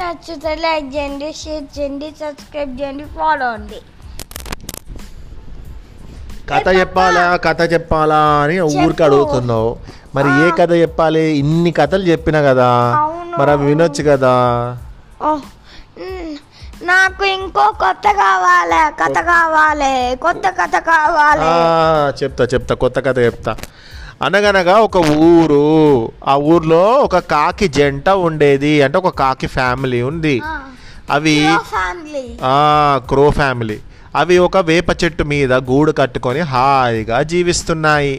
[0.00, 3.80] నచ్చితే లైక్ చేయండి షేర్ చేయండి సబ్స్క్రైబ్ చేయండి ఫాలో అండి.
[6.50, 9.02] కథ చెప్పాలా కథ చెప్పాలా అని ఊరికి.
[9.02, 9.70] అడుగుతున్నావు.
[10.14, 11.20] మరి ఏ కథ చెప్పాలి?
[11.42, 12.70] ఇన్ని కథలు చెప్పినా కదా.
[13.38, 14.34] మరి అవి వినొచ్చు కదా.
[16.82, 21.50] నాకు ఇంకో కొత్త కావాలి కథ కావాలి కొత్త కథ కావాలి.
[22.22, 23.52] చెప్తా చెప్తా కొత్త కథ చెప్తా.
[24.22, 25.60] అనగనగా ఒక ఊరు
[26.28, 28.72] ఆ ఊర్లో ఒక కాకి జంట ఉండేది.
[28.82, 30.34] అంటే ఒక కాకి ఫ్యామిలీ ఉంది.
[31.10, 31.36] అవి
[33.10, 33.78] క్రో ఫ్యామిలీ
[34.16, 38.14] అవి ఒక వేప చెట్టు మీద గూడు కట్టుకొని హాయిగా జీవిస్తున్నాయి.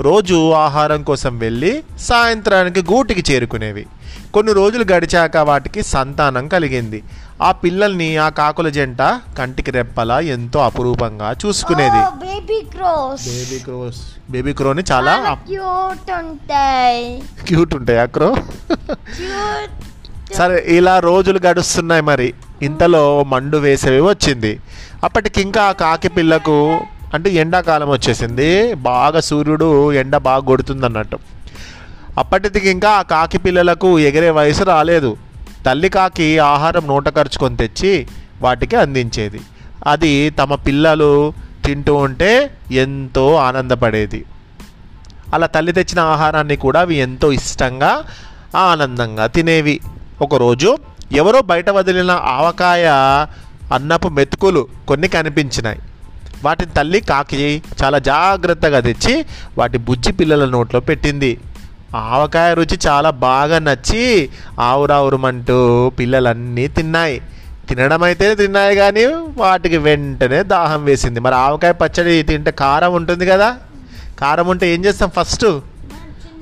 [0.00, 3.86] రోజు ఆహారం కోసం వెళ్ళి సాయంత్రానికి గూటికి చేరుకునేవి.
[4.34, 7.02] కొన్ని రోజులు గడిచాక వాటికి సంతానం కలిగింది.
[7.42, 9.02] ఆ పిల్లల్ని ఆ కాకుల జంట
[9.38, 12.26] కంటికి రెప్పలా ఎంతో అపురూపంగా చూసుకునేది.
[12.26, 13.28] Baby crows.
[13.28, 14.02] Baby crows.
[14.30, 17.22] Baby crony చాలా క్యూట్ ఉంటాయి.
[17.46, 18.36] క్యూట్ ఉంటాయి ఆ క్రో.
[20.34, 22.34] సరే ఇలా రోజులు గడుస్తున్నాయి మరి.
[22.62, 24.60] ఇంతలో మండు వేసవి వచ్చింది.
[25.04, 26.80] అప్పటికి ఇంకా ఆ కాకి పిల్లకు
[27.14, 28.74] అంటే ఎండాకాలం వచ్చేసింది.
[28.74, 31.18] బాగా సూర్యుడు ఎండ బాగా కొడుతుంది అన్నట్టు
[32.18, 35.16] అప్పటికి ఇంకా ఆ కాకి పిల్లలకు ఎగిరే వయసు రాలేదు.
[35.66, 38.06] తల్లి కాకి ఆహారం నోట ఖర్చుకొని తెచ్చి
[38.42, 39.40] వాటికి అందించేది.
[39.86, 41.32] అది తమ పిల్లలు
[41.64, 42.30] తింటూ ఉంటే
[42.72, 44.24] ఎంతో ఆనందపడేది.
[45.34, 47.92] అలా తల్లి తెచ్చిన ఆహారాన్ని కూడా అవి ఎంతో ఇష్టంగా
[48.56, 49.80] ఆనందంగా తినేవి.
[50.22, 50.78] ఒకరోజు
[51.12, 52.86] ఎవరో బయట వదిలిన ఆవకాయ
[53.72, 55.80] అన్నపు మెతుకులు కొన్ని కనిపించినాయి.
[56.44, 59.24] వాటిని తల్లి కాకి చాలా జాగ్రత్తగా తెచ్చి
[59.58, 61.40] వాటి బుజ్జి పిల్లల నోట్లో పెట్టింది.
[61.96, 64.28] ఆవకాయ రుచి చాలా బాగా నచ్చి
[64.58, 67.22] ఆవురావురమంటూ పిల్లలన్నీ తిన్నాయి.
[67.68, 69.04] తినడం అయితే తిన్నాయి కానీ
[69.36, 71.20] వాటికి వెంటనే దాహం వేసింది.
[71.20, 73.56] మరి ఆవకాయ పచ్చడి తింటే కారం ఉంటుంది కదా?
[74.18, 75.46] కారం ఉంటే ఏం చేస్తాం ఫస్ట్?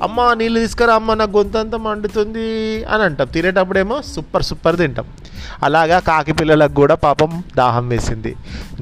[0.03, 3.27] అమ్మ నీళ్ళు తీసుకురా అమ్మ నా గొంతంతా మండుతుంది అని అంటాం.
[3.27, 5.05] తినేటప్పుడేమో సూపర్ సూపర్ తింటాం.
[5.63, 8.36] అలాగా కాకి పిల్లలకు కూడా పాపం దాహం వేసింది.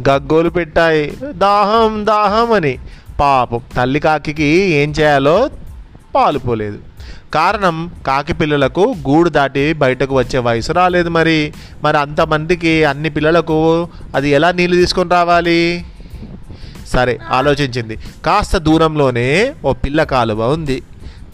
[0.08, 1.12] గగ్గోలు పెట్టాయి.
[1.30, 2.78] దాహం దాహం అని.
[3.20, 5.50] పాపం తల్లి కాకికి ఏం చేయాలో
[6.14, 6.78] పాలుపోలేదు.
[7.34, 11.52] కారణం కాకి పిల్లలకు గూడు దాటి బయటకు వచ్చే వయసు రాలేదు మరి.
[11.84, 15.84] మరి అంతమందికి అన్ని పిల్లలకు అది ఎలా నీళ్ళు తీసుకొని రావాలి?
[16.86, 17.98] సరే ఆలోచించింది.
[18.26, 20.82] కాస్త దూరంలోనే ఓ పిల్ల కాలువ ఉంది.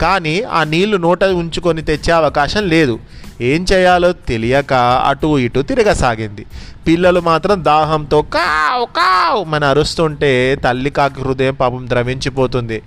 [0.00, 2.98] కానీ ఆ నీళ్ళు నోట ఉంచుకొని తెచ్చే అవకాశం లేదు.
[3.40, 4.72] ఏం చేయాలో తెలియక
[5.08, 6.46] అటు ఇటు తిరగసాగింది.
[6.86, 12.82] పిల్లలు మాత్రం దాహంతో కావు కావు మన అరుస్తుంటే తల్లి కాకి హృదయం పాపం ద్రవించిపోతుంది.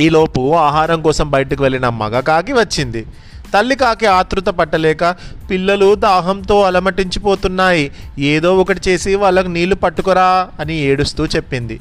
[0.00, 3.06] ఈలోపు ఆహారం కోసం బయటకు వెళ్ళిన మగ కాకి వచ్చింది.
[3.54, 5.04] తల్లి కాకి ఆతృత పట్టలేక
[5.50, 7.92] పిల్లలు దాహంతో అలమటించిపోతున్నాయి.
[8.18, 11.80] ఏదో ఒకటి చేసి వాళ్ళకు నీళ్ళు పట్టుకురా అని ఏడుస్తూ చెప్పింది.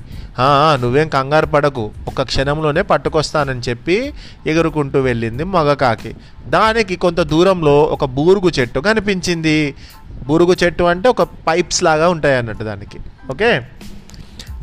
[0.75, 1.91] నువ్వేం కంగారు పడకు.
[2.07, 4.13] ఒక క్షణంలోనే పట్టుకొస్తానని చెప్పి
[4.47, 6.15] ఎగురుకుంటూ వెళ్ళింది మగ కాకి.
[6.47, 9.75] దానికి కొంత దూరంలో ఒక బూరుగు చెట్టు కనిపించింది.
[10.27, 12.97] బూరుగు చెట్టు అంటే ఒక పైప్స్ లాగా ఉంటాయి అన్నట్టు దానికి.
[13.31, 13.61] ఓకే?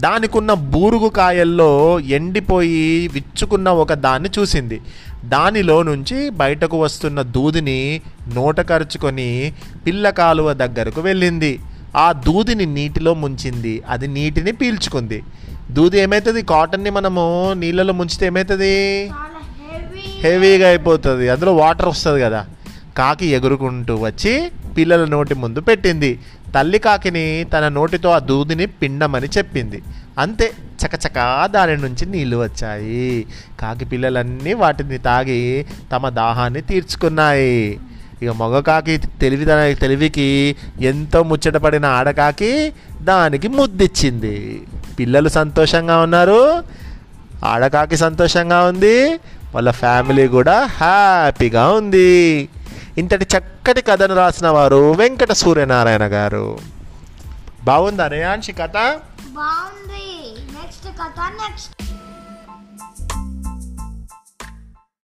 [0.00, 4.80] దానికున్న బూరుగు కాయల్లో ఎండిపోయి విచ్చుకున్న ఒక దాన్ని చూసింది.
[5.24, 8.00] దానిలో నుంచి బయటకు వస్తున్న దూదిని
[8.34, 9.52] నోట కరుచుకొని
[9.86, 11.60] పిల్ల కాలువ దగ్గరకు వెళ్ళింది.
[11.96, 13.82] ఆ దూదిని నీటిలో ముంచింది.
[13.88, 15.22] అది నీటిని పీల్చుకుంది.
[15.70, 19.10] దూది ఏమవుతుంది కాటన్ని మనము నీళ్ళలో ముంచితే ఏమవుతుంది
[20.20, 21.28] హెవీగా అయిపోతుంది.
[21.28, 22.46] అందులో వాటర్ వస్తుంది కదా.
[22.98, 26.20] కాకి ఎగురుకుంటూ వచ్చి పిల్లల నోటి ముందు పెట్టింది.
[26.54, 29.82] తల్లి కాకిని తన నోటితో ఆ దూదిని పిండమని చెప్పింది.
[30.18, 30.52] అంతే
[30.86, 33.26] చకచకా దాని నుంచి నీళ్ళు వచ్చాయి.
[33.60, 37.80] కాకి పిల్లలన్నీ వాటిని తాగి తమ దాహాన్ని తీర్చుకున్నాయి.
[38.22, 42.72] ఇక మగ కాకి తెలివి తెలివికి ఎంతో ముచ్చటపడిన ఆడకాకి
[43.02, 44.62] దానికి ముద్దిచ్చింది.
[44.98, 46.64] పిల్లలు సంతోషంగా ఉన్నారు.
[47.44, 49.20] ఆడకాకి సంతోషంగా ఉంది.
[49.54, 52.48] వాళ్ళ ఫ్యామిలీ కూడా హ్యాపీగా ఉంది.
[52.98, 56.58] ఇంతటి చక్కటి కథను రాసిన వారు వెంకట సూర్యనారాయణ గారు.
[57.64, 58.74] బాగుందా రేయాన్షి కథ?
[59.28, 60.34] బాగుంది.
[60.52, 61.87] నెక్స్ట్ కథ నెక్స్ట్